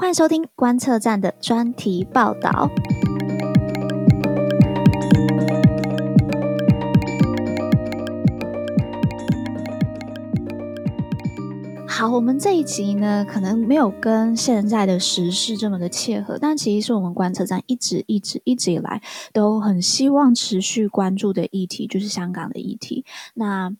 [0.00, 2.70] 欢迎收听观测站的专题报道。
[11.86, 19.02] 好，我们这一集呢，可能没有跟现在的时事这么的切合，但其实是我们观测站一直、一直、一直以来
[19.34, 23.04] 都很希望持续关注的议题，就是香港的议题。
[23.34, 23.70] 那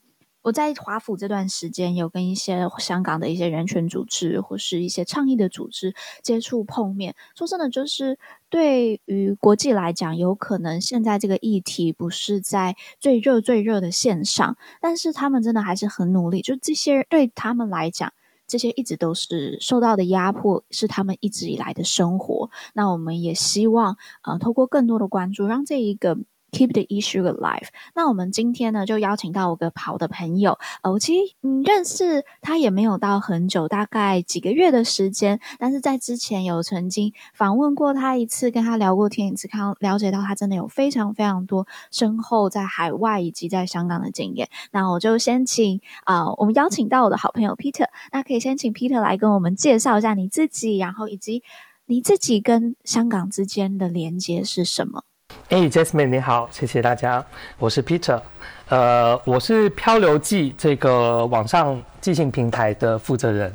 [0.42, 7.14] 我在华府这段时间，有跟一些香港的一些人权组织或是一些倡议的组织接触碰面。
[7.36, 16.40] 说真的，就是对于国际来讲，有可能现在这个议题不是在最热最热的线上，但是他们真的还是很努力。
[16.40, 18.10] 就这些对他们来讲，
[18.46, 22.50] 这些一直都是受到的压迫，是他们一直以来的生活。
[22.72, 26.16] 那我们也希望，呃，透过更多的关注，让这一个。
[26.50, 27.68] Keep the issue alive。
[27.94, 44.48] 那我们今天呢，就邀请到我个跑的朋友，呃，我其实嗯认识他也没有到很久，大概几个月的时间，但是在之前有曾经访问过他一次，跟他聊过天一次，看了解到他真的有非常非常多深厚在海外以及在香港的经验。
[44.72, 51.42] 那我就先请啊、我们邀请到我的好朋友 Peter，那可以先请 Peter 来跟我们介绍一下你自己，然后以及
[51.86, 55.04] 你自己跟香港之间的连接是什么？
[55.50, 57.24] 哎、hey，Jasmine 你好，谢谢大家，
[57.58, 58.20] 我是 Peter，
[58.68, 63.52] 呃，我是漂流记这个网上寄信平台的负责人。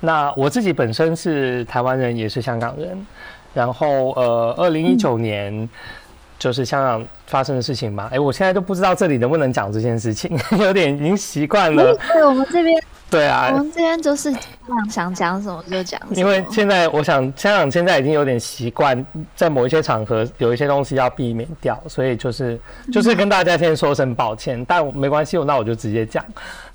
[0.00, 3.06] 那我自己本身是台湾人，也是香港人。
[3.52, 5.68] 然后，呃，二零一九年
[6.38, 8.08] 就是香港发生的事情嘛。
[8.10, 11.94] 哎、嗯，我现在都不知道这里能不能讲这件事情， 有点已经习惯了。
[12.14, 12.82] 对，我们这边。
[13.10, 14.32] 对啊，我们这边就是
[14.88, 16.14] 想讲什么就讲什么。
[16.14, 22.58] 因为现在我想，香港现在已经有点习惯，在某一些场合有一些东西要避免掉，所以就是
[22.92, 26.24] 就是跟大家先说声抱歉，嗯、但没关系，那我就直接讲，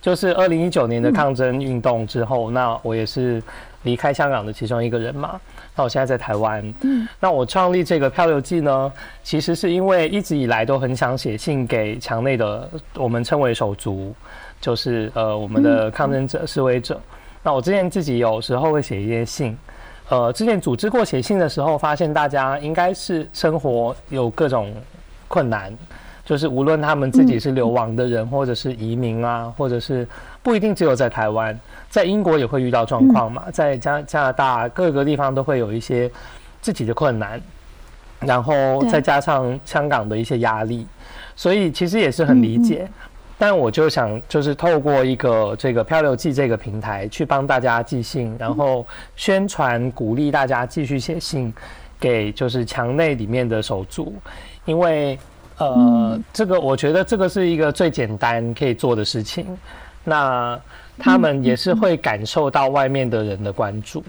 [0.02, 3.41] 就是二零一九年的抗争运动之后，嗯、那我也是
[3.83, 5.39] 离开香港的其中一个人嘛。
[5.73, 8.91] 那我现在在台湾，嗯，那我创立这个漂流记呢，
[9.23, 14.13] 其实是因为一直以来都很想写信给墙内的我们称为手足。
[14.66, 17.00] 就是呃，我们的抗争者、示威者。
[17.44, 19.56] 那我之前自己有时候会写一些信，
[20.09, 24.74] 呃，之前组织过写信的时候，发现大家应该是生活有各种
[25.28, 25.72] 困难，
[26.25, 30.08] 就是无论他们自己是流亡的人，或者是移民啊，或者是
[30.42, 31.56] 不一定只有在台湾，
[31.88, 36.09] 在英国也会遇到状况嘛，在加加拿大各个地方都会有一些
[36.59, 37.40] 自己的困难，
[38.22, 40.88] 然后再加上香港的一些压力，
[41.36, 42.90] 所以其实也是很理解。
[43.38, 48.85] 但我就想，就是透过一个这个漂流记这个平台，去帮大家寄信，然后
[49.16, 51.53] 宣传鼓励大家继续写信
[52.00, 54.13] 给就是墙内里面的手足，
[54.63, 55.19] 因为
[55.57, 59.45] 呃，这个我觉得这个是一个最简单可以做的事情，
[60.03, 60.57] 那
[60.97, 64.03] 他们也是会感受到外面的人的关注。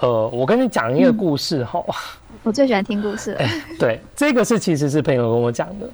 [0.00, 1.84] 呃，我跟你讲一个故事哈，
[2.42, 3.38] 我最喜欢听故事了。
[3.38, 5.88] 欸， 对，这个是其实是朋友跟我讲的。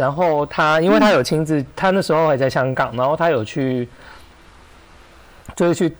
[0.00, 3.86] 然后他，因为他有亲自，他那时候还在香港，然后他有去，
[5.54, 5.94] 就是去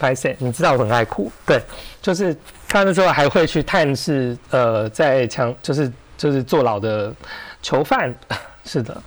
[0.00, 0.34] 拍摄。
[0.38, 1.62] 你知道我很爱哭，对，
[2.00, 2.36] 就是
[2.68, 7.14] 他那时候还会去探视，呃，在强，就是就是坐牢的
[7.62, 8.12] 囚犯，
[8.66, 9.00] 是的。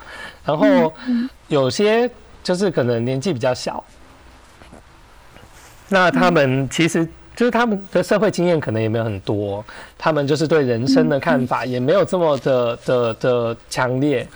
[0.46, 0.94] 然后
[1.50, 2.10] 有些
[2.42, 3.84] 就是可能年纪比较小，
[5.90, 7.06] 那他们其实。
[7.36, 9.64] 就是他们的社会经验可能也没有很多，
[9.98, 14.28] 他们就是对人生的看法也没有这么的的的强烈。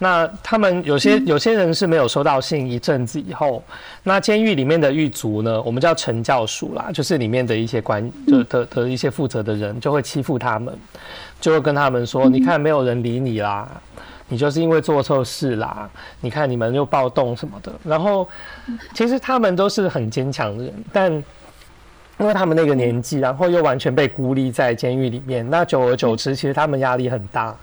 [0.00, 3.60] 那他们有些有些人是没有收到信一阵子以后，
[4.04, 10.72] 那监狱里面的狱卒呢，我们叫惩教署啦，就是里面的一些官的的的一些负责的人就会欺负他们，
[11.40, 13.68] 就会跟他们说：“你看没有人理你啦，
[14.28, 15.90] 你就是因为做错事啦，
[16.20, 18.28] 你看你们又暴动什么的。”然后
[18.94, 21.24] 其实他们都是很坚强的人，但。
[22.18, 27.56] 因为他们那个年纪，然后又完全被孤立在监狱里面，那久而久之，其实他们压力很大，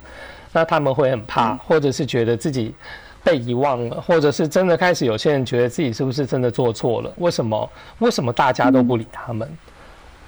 [0.54, 2.74] 那他们会很怕，或者是觉得自己
[3.22, 7.12] 被遗忘了，或者是真的开始有些人觉得自己是不是真的做错了？
[7.18, 7.70] 为什么？
[8.00, 9.50] 为什么大家都不理他们？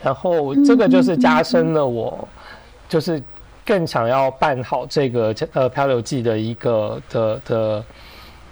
[0.04, 2.28] 然后这个就是加深了我，
[2.90, 3.24] 就是
[3.66, 7.86] 更想要办好这个呃漂流记的一个的的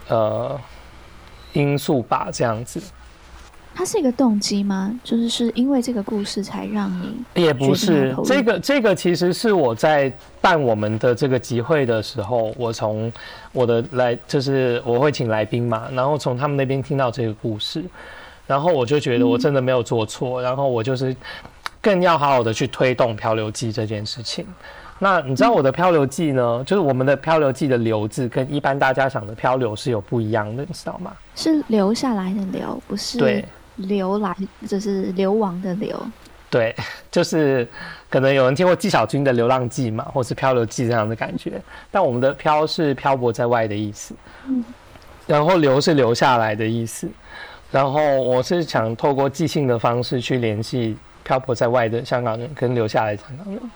[0.08, 0.60] 呃
[1.54, 2.82] 因素吧，这样子。
[3.78, 4.98] 它是一个动机吗？
[5.04, 7.44] 就是是因为这个故事才让你？
[7.44, 13.12] 也不是，这个这个其实是我在办我们的这个集会的时候，我从
[13.52, 17.84] 我的来就是我会请来宾嘛，然后从他们那边听到这个故事，
[18.48, 21.14] 然后我就觉得我真的没有做错，嗯、然后我就是
[21.82, 24.46] 更要好好的去推动漂流记这件事情。
[25.00, 26.64] 那你知道我的漂流记呢？
[26.66, 31.12] 就是我们的漂流记的“流”字跟一般大家想的漂流是有不一样的，你知道吗？
[31.36, 33.18] 是留下来的“留”，不是？
[33.18, 33.44] 对。
[33.76, 34.36] 流来
[34.68, 36.00] 就是流亡的流。
[36.50, 36.76] 对，
[37.12, 37.68] 就是
[38.10, 41.62] 可能有人听过纪晓君的《流浪记》嘛，或是《漂流记》这样的感觉。
[41.92, 44.16] 但我们的“漂”是漂泊在外的意思，
[44.48, 44.64] 嗯，
[45.28, 47.10] 然后“流”是留下来的意思。
[47.72, 53.72] 然后我是想透过即兴的方式去联系漂泊在外的香港人跟留下来的香港人。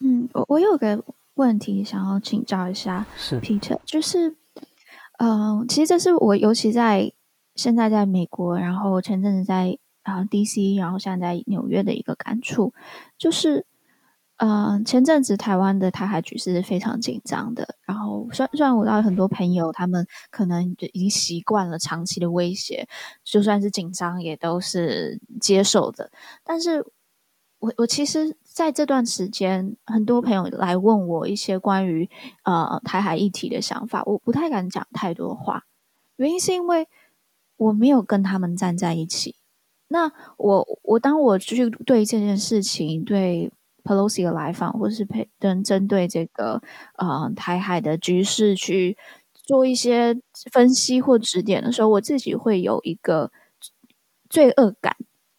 [0.00, 1.02] 嗯，我我有个
[1.34, 4.28] 问题想要请教一下，是 Peter，就是，
[5.18, 7.10] 嗯、呃，其实这是我尤其在
[7.56, 9.76] 现在在美国，然后前阵子在。
[10.06, 12.72] 啊，DC，然后现在在纽约的一个感触
[13.18, 13.66] 就是，
[14.36, 17.74] 嗯、前阵子台湾的台海局势是非常紧张的。
[17.84, 22.86] 然后，虽然虽然我有很多朋友，他们可能就已经习惯了长期的威胁，
[23.24, 26.12] 就算是紧张也都是接受的。
[26.44, 26.86] 但是
[27.58, 32.08] 我我其实在这段时间，很多朋友来问我一些关于
[32.44, 35.64] 呃台海议题的想法，我不太敢讲太多话，
[36.14, 36.86] 原因是因为
[37.56, 39.34] 我没有跟他们站在一起。
[39.88, 43.52] 那我我当我去对这件事情，对
[43.84, 46.60] Pelosi 的来访，或是配跟针对这个
[46.96, 48.98] 呃台海的局势去
[49.32, 50.20] 做一些
[50.50, 53.30] 分析或指点的时候，我自己会有一个
[54.28, 54.96] 罪恶感、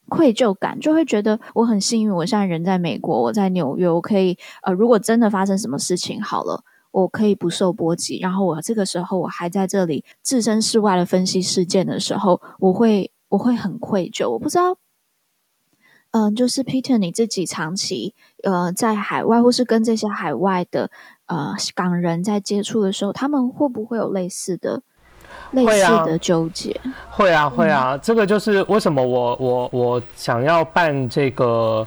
[0.08, 6.64] 愧疚感，就会觉得我很幸运，我现在人在美国，我在纽约，我可以呃，如果真的发生什么事情，好了，
[7.02, 8.20] 我可以不受波及。
[8.20, 13.12] 然后我这个时候我还在这里置身事外的分析事件的时候，我会。
[13.30, 14.78] 我会很愧疚，我不知道，
[16.12, 20.90] 嗯、呃，就是 Peter 你自己长期呃在海外，或是跟这些海外的
[21.26, 24.82] 呃港人在接触的时候，他们会不会有类似的、
[25.52, 26.80] 类似的纠结？
[27.12, 31.86] 会啊，会啊，嗯、这个就是为什么我我我想要办这个。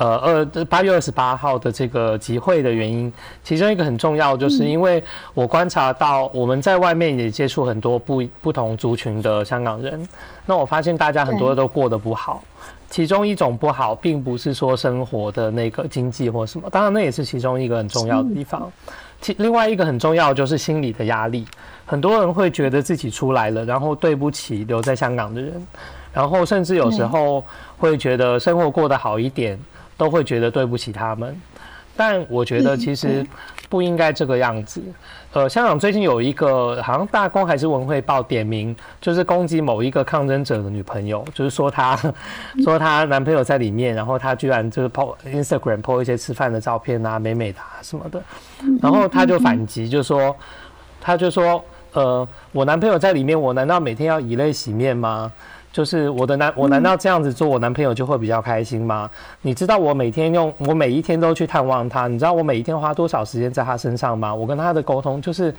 [0.00, 0.16] 呃，
[0.54, 3.12] 二八月二十八号的这个集会的原因，
[3.44, 5.04] 其中一个很重要，就是因为
[5.34, 10.08] 我观察到我们在外面也接触很多不不同族群的香港人，
[10.46, 12.42] 那我发现大家很多都过得不好。
[12.88, 18.72] 其中一种不好，并不是说生活的那个经济或什么，当然那也是其中一个很重要的地方。
[19.20, 21.44] 其另外一个很重要就是心理的压力，
[21.84, 25.66] 很多人会觉得自己出来了，然后对不起留在香港的人，
[26.10, 27.44] 然后甚至有时候
[27.76, 29.58] 会觉得生活过得好一点。
[30.00, 31.38] 都会觉得对不起他们，
[31.94, 33.22] 但我觉得其实
[33.68, 34.82] 不应该这个样子。
[35.34, 41.94] 呃，香港最近有一个好像大公还是文汇报点名，就是攻击某一个抗争者的女朋友，就是说她
[42.64, 48.22] 说她男朋友在里面，然后她居然就是 po Instagram po 一些吃饭的照片啊，美美的什么的，
[48.80, 50.34] 然后她就反击，就说
[50.98, 51.62] 她就说
[51.92, 55.30] 呃，我男朋友在里面，我难道每天要以泪洗面吗？
[55.72, 59.08] 就是我的男，我难道这样子做，我男朋友就会比较开心吗？
[59.42, 64.34] 你知道我每天用，我每一天都去探望他，你知道我每一天花多少时间在他身上吗？
[64.34, 65.54] 我跟他的沟通就是，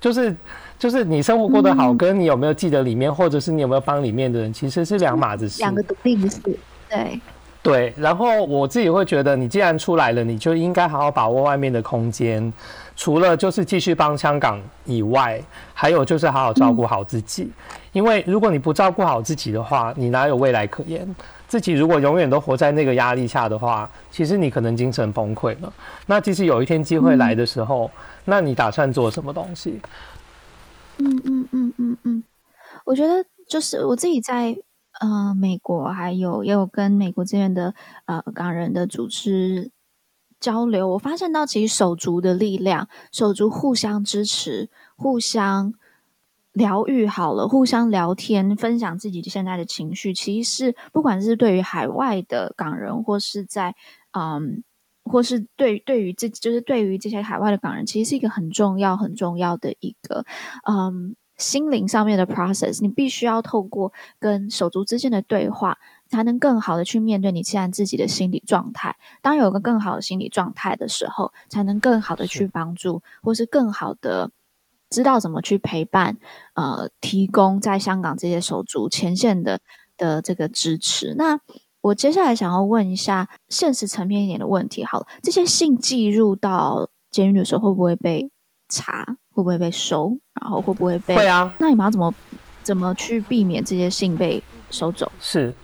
[0.00, 0.34] 就是，
[0.78, 6.40] 就是你生活过得好，跟你有没有记得里面，或者是你有没有帮里面的人，其实是两码子事，两个独立的事。
[6.88, 7.20] 对
[7.64, 12.52] 对，然后我自己会觉得，你既然出来了，你就应该好好把握外面的空间。
[12.94, 17.50] 除了就是继续帮香港以外，还有就是好好照顾好自己。
[17.92, 21.16] 因为如果你不照顾好自己的话，你哪有未来可言？
[21.48, 25.72] 自己如果永远都活在那个压力下的话，其实你可能精神崩溃了。
[26.04, 27.90] 那即使有一天机会来的时候，
[28.26, 29.80] 那你打算做什么东西？
[30.98, 32.24] 嗯嗯嗯嗯嗯，
[32.84, 34.54] 我觉得就是我自己在
[35.08, 37.74] 呃美国，还有也有跟美国这边的
[38.06, 39.70] 呃港人的组织。
[40.40, 45.72] 交流，我发现到其实手足的力量，手足互相支持，互相
[46.52, 50.12] 疗愈，好了，互相聊天，分享自己现在的情绪。
[50.12, 53.74] 其实是不管是对于海外的港人，或是在
[54.10, 54.62] 嗯，
[55.04, 60.26] 或是对对于这就是对于这些海外的港人，其实是一个很重要很重要的一个
[60.68, 62.80] 嗯心灵上面的 process。
[62.80, 65.78] 你必须要透过跟手足之间的对话。
[66.06, 68.94] 才能更好的去面对你现在自己的心理状态。
[69.22, 74.30] 当有个更好的心理状态的时候，才能更好的去帮助，或是更好的
[74.90, 76.18] 知道怎么去陪伴，
[76.54, 79.58] 呃，提供在香港这些手足前线的
[79.96, 81.14] 的这个支持。
[81.16, 81.40] 那
[81.80, 88.30] 我接下来想要问一下现实层面一点的问题，好了，这些信寄入到监狱的时候，会不会被
[88.74, 89.04] 查？
[89.32, 90.18] 会不会被收？
[90.40, 91.16] 然后会不会被？
[91.16, 91.54] 会啊。
[91.58, 92.12] 那你们要怎么
[92.62, 95.10] 怎么去避免这些信被收走？
[95.20, 95.54] 是。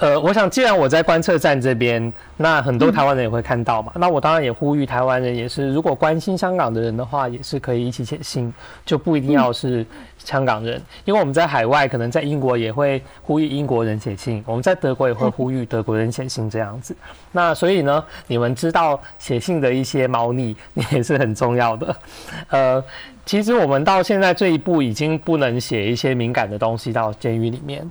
[0.00, 3.92] 呃，我想既然我在观测站这边，那很多台湾人也会看到嘛。
[3.96, 8.50] 那我当然也呼吁台湾人，也是如果关心香港的人的话，也是可以一起写信，
[8.86, 9.84] 就不一定要是
[10.16, 16.96] 香港人，因为我们在海外，可能在英国也会呼吁英国人写信，我们在德国也会呼吁德国人写信这样子。
[17.32, 20.56] 那所以呢，你们知道写信的一些猫腻
[20.92, 21.94] 也是很重要的。
[22.48, 22.82] 呃，
[23.26, 27.86] 其实我们到现在这一步已经不能写一些敏感的东西到监狱里面。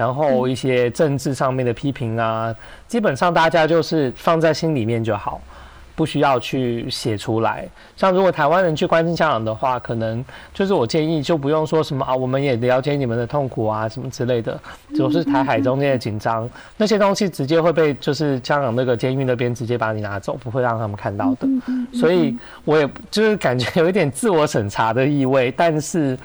[0.00, 2.54] 然后一些政治上面的批评啊，
[2.88, 5.38] 基本上大家就是放在心里面就好。
[5.96, 7.68] 不需要去写出来。
[7.94, 14.58] 像如果台湾人去关心香港的话，可能就是我建议就不用说什么啊，我们也了解你们的痛苦啊，什么之类的。
[14.96, 21.46] 就是台海中间的紧张，那些东西直接会被就是香港那个监狱那边直接把你拿走，不会让他们看到的。
[21.92, 26.18] 所以我也就是感觉有一点自我审查的意味，但是。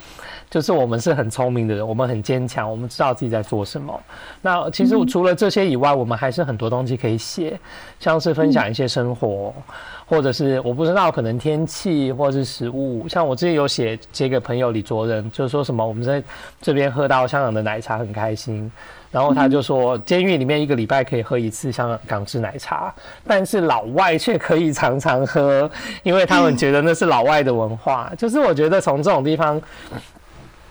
[0.48, 4.00] 就是我们是很聪明的人，我们很坚强，我们知道自己在做什么。
[4.40, 7.58] 那其实除了这些以外，我们还是很多东西可以写，
[7.98, 9.52] 像是分享一些生活，
[10.06, 13.08] 或者是我不知道可能天气或者是食物。
[13.08, 16.22] 像我之前有写写给朋友李卓人，就是说什么我们在
[16.62, 18.70] 这边喝到香港的奶茶很开心，
[19.10, 22.94] 然后他就说监狱里面一个礼拜可以喝一次香港港式奶茶，
[23.26, 25.68] 但是老外却可以常常喝，
[26.04, 28.12] 因为他们觉得那是老外的文化。
[28.16, 29.60] 就是我觉得从这种地方。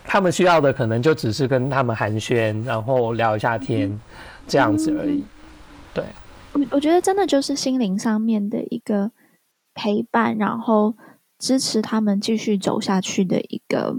[0.08, 4.00] 他们需要的可能就只是跟他们寒暄，然后聊一下天，
[4.48, 5.24] 这样子而已。
[5.94, 6.04] 对，
[6.54, 9.12] 我我觉得真的就是心灵上面的一个
[9.74, 10.96] 陪伴，然后
[11.40, 13.98] 支持他们继续走下去的一个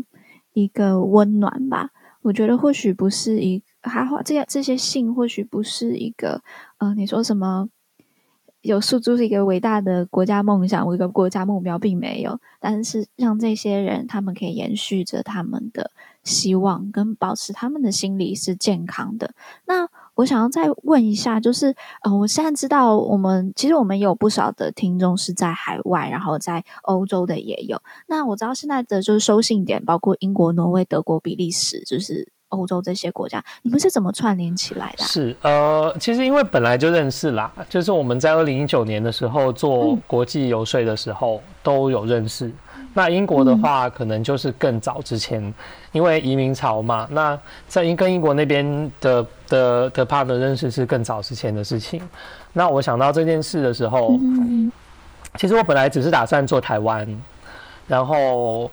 [0.52, 1.90] 一个温暖吧。
[2.22, 6.42] 我觉得或许不是一还好，这些这些信或许不是一个
[6.78, 7.68] 呃，你说什么？
[8.66, 12.38] 有诉诸是一个伟大的国家梦想，我一个国家目标，并没有。
[12.61, 15.90] 但是让这些人，他们可以延续着他们的
[16.25, 19.30] 希望，跟保持他们的心理是健康的。
[19.66, 27.80] 那我想要再问一下，就是，呃，我现在知道，我们其实我们有不少的听众是在海外，然后在欧洲的也有。
[28.06, 32.36] 那我知道现在的就是收信点，包括英国、挪威、德国、比利时，就是。
[32.56, 35.06] 欧洲这些国家，你们是怎么串联起来的啊？
[35.06, 42.46] 是呃，其实因为本来就认识啦，就是我们在二零一九年的时候做国际游说的时候都有认识。
[42.46, 45.54] 嗯、那英国的话，可能就是更早之前，嗯、
[45.92, 47.06] 因为移民潮嘛。
[47.10, 52.00] 那在英跟英国那边的的的 partner 认识是更早之前的事情。
[52.52, 54.72] 那我想到这件事的时候，嗯、
[55.36, 57.06] 其实我本来只是打算做台湾，
[57.86, 58.70] 然后。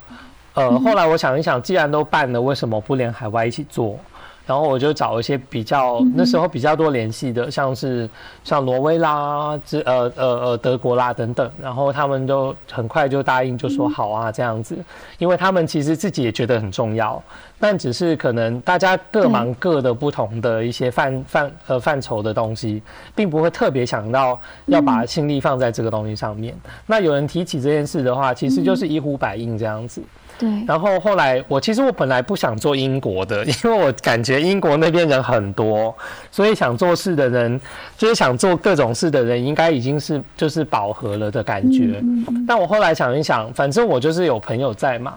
[0.53, 3.97] 呃，后来我想一想，既然都办了，为什么不连海外一起做？
[4.45, 8.09] 然后我就找一些比较那时候比较多联系的，像是
[8.43, 14.77] 像挪威啦，这呃呃呃德国啦等等，然后他们都很快就答应，就说好啊这样子，
[15.17, 17.23] 因为他们其实自己也觉得很重要，
[17.57, 22.83] 但只是可能大家各忙各的不同的一些范范呃范畴的东西，
[23.15, 26.53] 并不会特别想到要把心力放在这个东西上面。
[26.85, 30.03] 那有人提起这件事的话，其实就是一呼百应这样子。
[30.43, 35.95] 对，然后后来我其实我本来不想做英国的， 因为我感觉英国那边人很多，
[36.31, 37.57] 所以想做事的人，
[37.97, 42.01] 就是想做各种事的人，应该已经是就是饱和了的感觉。
[42.01, 45.13] 嗯嗯、但我后来想一想，反正我就是有朋友在嘛，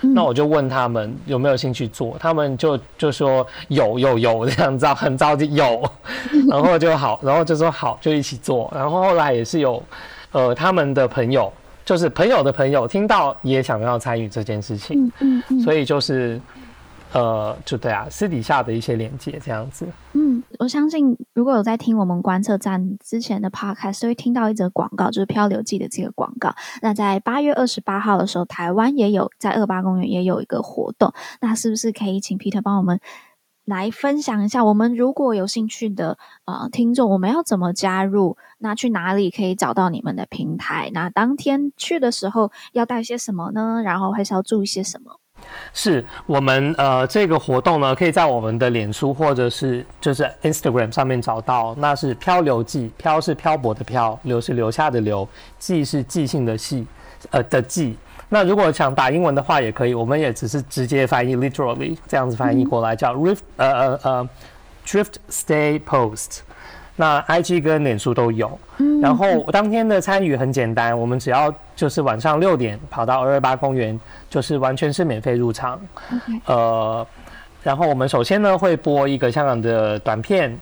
[0.00, 5.82] 嗯、那我就问他们有没有兴趣做，他们就就说有有有这样子，很着急有，
[6.48, 8.72] 然后就好，然后就说好，就一起做。
[8.74, 9.82] 然后后来也是有
[10.32, 11.52] 呃他们的朋友。
[11.90, 16.40] 就是朋友的朋友听到也想要参与这件事情，嗯嗯，嗯，所以就是，
[17.12, 19.84] 呃，就对啊，私底下的一些连接这样子。
[20.12, 26.54] 嗯，我相信如果有在听我们观测站之前的 podcast，都会听到一则广告，就是《漂流记》的这个广告。
[26.80, 33.00] 那在八月二十八号的时候，台湾也有在二八公园也有一个活动，那是不是可以请 Peter 帮我们？
[33.70, 38.36] 来分享一下，我们如果有兴趣的呃听众，我们要怎么加入？
[38.58, 40.90] 那去哪里可以找到你们的平台？
[40.92, 43.80] 那当天去的时候要带些什么呢？
[43.82, 45.18] 然后还是要注意些什么？
[45.72, 51.74] 是我们呃这个活动呢，可以在我们的脸书或者是就是 Instagram 上面找到。
[51.78, 55.26] 那是漂流记，漂是漂泊的漂，流是留下的流，
[55.58, 56.86] 记是记性的记，
[57.30, 57.96] 呃的记。
[58.30, 64.28] 那如果想打英文的话也可以，我们也只是直接翻译 literally 这样子翻译过来叫 rift 呃呃呃
[64.86, 66.38] drift stay post。
[66.96, 68.58] 那 IG 跟脸书都有。
[69.00, 75.80] 然后当天的参与很简单，我们只要就是晚上六点跑到二二八公园，就是完全是免费入场。
[76.44, 77.06] 呃，
[77.62, 80.54] 然后我们首先呢会播一个香港的短片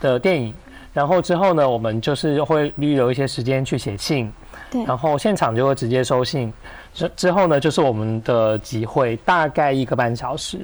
[0.00, 0.52] 的电影，
[0.92, 4.32] 然后之后呢我们就是会预留一些时间去写信。
[4.70, 6.52] 对，然后现场就会直接收信，
[6.92, 10.58] 之之后呢，就是我们的集会，大概一个半小时。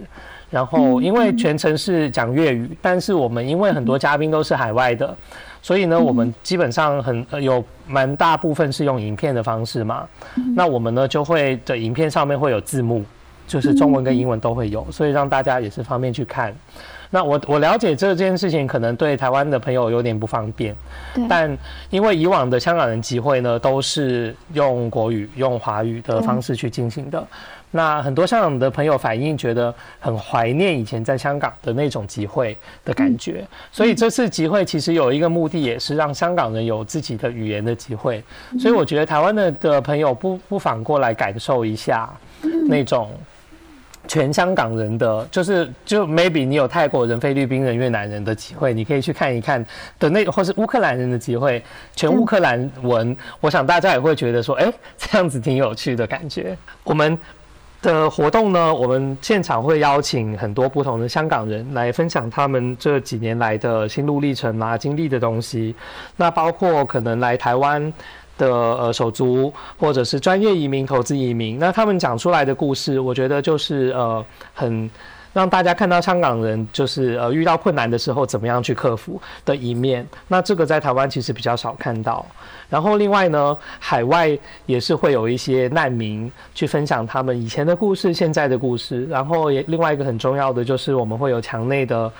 [0.51, 5.17] 然后因为全程是讲粤语，嗯、但是我们因为很多嘉宾都是海外的，嗯、
[5.61, 10.07] 所以呢，我们基本上很有蛮大部分是用影片的方式嘛。
[10.37, 13.05] 嗯、那我们呢就会的影片上面会有字幕，
[13.49, 16.55] 就是中文跟英文都会有，所以让大家也是方便去看。
[17.15, 20.75] 那我我了解这件事情可能对台湾的朋友有点不方便，
[21.29, 21.57] 但
[21.89, 27.25] 因为以往的香港人集会呢都是用国语、用华语的方式去进行的。
[27.71, 33.43] 那很多香港的朋友反映，觉得很怀念以前在香港的那种集会的感觉。
[33.43, 38.25] 嗯、所以这次集会其实有一个目的，也是让香港人有自己的语言的机会。
[38.51, 42.13] 嗯、所以我觉得台湾的的朋友不不妨过来感受一下
[42.67, 43.09] 那种。
[44.07, 49.65] 全香港人的就是就 maybe 你有泰国人、菲律宾人、越南人的机会，你可以去看一看
[49.99, 51.63] 的那或是乌克兰人的机会，
[51.97, 56.57] 全乌克兰文，我想大家也会觉得说，哎，这样子挺有趣的感觉。
[56.85, 57.19] 我们
[57.81, 65.75] 的活动呢，我们现场会邀请很多不同的香港人来分享他们这几年来的心路历程啊、经历的东西，
[66.17, 67.93] 那包括可能来台湾。
[68.37, 74.91] 的呃手足或者是专业移民、投资移民，那他们讲出来的故事，我觉得就是呃很
[75.33, 80.07] 让大家看到香港人就是呃遇到困难的时候怎么样去克服的一面。
[80.29, 82.25] 那这个在台湾其实比较少看到。
[82.69, 84.37] 然后另外呢，海外
[84.67, 89.05] 也是会有一些难民去分享他们以前的故事、现在的故事。
[89.07, 92.11] 然后也另外一个很重要的就是我们会有墙内的。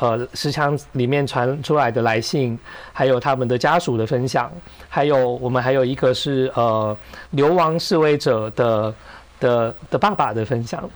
[0.00, 2.58] 呃，实墙里面传出来的来信，
[2.90, 4.50] 还有他们的家属的分享，
[4.88, 6.96] 还有我们还有一个是呃
[7.32, 8.94] 流亡示威者的
[9.38, 10.88] 的的爸爸的分享。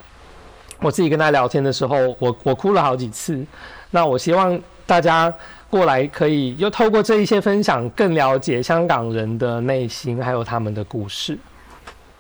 [0.80, 3.44] 我自己跟他聊天的时候，我我哭了好几次。
[3.90, 5.32] 那我希望大家
[5.68, 11.38] 过来可以又透过这一些分享，更了解香港人的内心，还有他们的故事。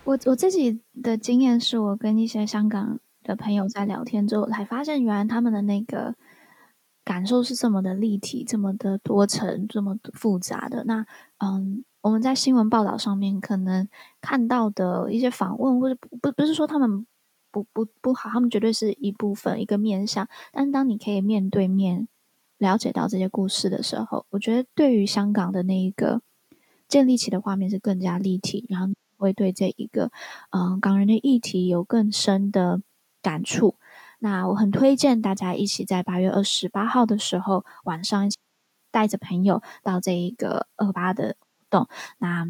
[0.04, 6.14] 我我自己的经验是我跟一些香港的朋友在聊天之后，才发现原来他们的那个。
[7.04, 10.84] 感受是这么的立体，这么的多层，这么复杂的。
[10.84, 11.04] 那，
[11.38, 13.86] 嗯，我们在新闻报道上面可能
[14.20, 17.06] 看到的一些访问，或者不不不是说他们
[17.50, 20.26] 不不不好，他们绝对是一部分一个面向。
[20.50, 22.08] 但是当你可以面对面
[22.56, 26.22] 了解到这些故事的时候，我觉得对于香港的那一个
[26.88, 30.10] 建立起的画面是更加立体，然后会对这一个
[30.50, 32.80] 嗯港人的议题有更深的
[33.20, 33.74] 感触。
[34.24, 38.38] 那我很推荐大家一起在八月二十八号的时候晚上，一起
[38.90, 41.88] 带着朋友到这一个二八的活动。
[42.16, 42.48] 那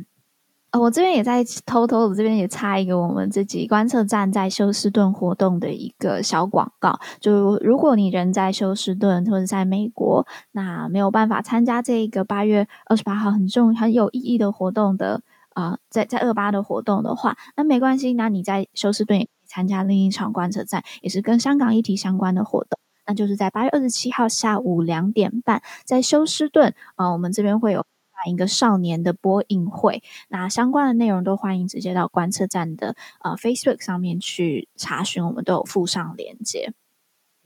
[0.70, 7.00] 呃，我这边也在偷偷的这边也插一个我们自己观测站在休斯顿活动的一个小广告。
[7.18, 15.22] 就如果你人在休斯顿或者在美国，那没有办法参加这一个八月二十八号很重很有意义的活动的
[15.54, 19.26] 啊、在在二八的活动的话，那没关系，那你在休斯顿。
[19.54, 36.72] 参加另一场观测站，也是跟香港议题相关的活动，那就是在八月二十七号下午两点半，在休斯顿，呃，我们这边会有办一个少年的播映会，那相关的内容都欢迎直接到观测站的呃 Facebook 上面去查询，我们都有附上链接。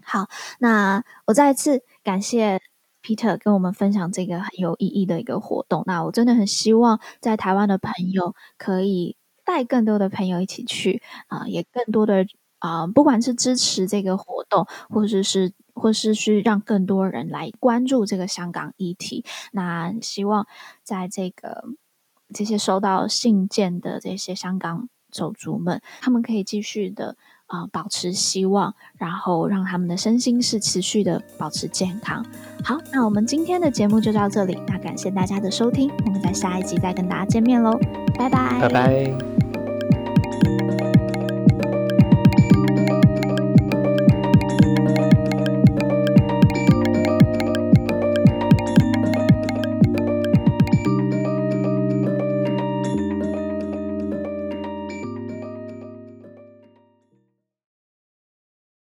[0.03, 0.29] 好，
[0.61, 2.63] 那我再次感谢
[3.03, 9.19] Peter 跟我们分享这个很有意义的一个活动，那我真的很希望在台湾的朋友可以。
[9.49, 12.27] 带更多的朋友一起去啊、也更多的
[12.59, 19.25] 啊、不管是支持这个活动，或者是或是去让更多人来关注这个香港议题。
[19.53, 20.47] 那希望
[20.83, 21.65] 在这个
[22.35, 32.27] 这些收到信件的这些香港手足们，他们可以继续的啊、保持希望，然后让他们的身心是持续的保持健康。
[32.63, 37.79] 好，那我们今天的节目就到这里，那感谢大家的收听，我们在下一集再跟大家见面喽，
[38.19, 39.38] 拜拜，拜拜。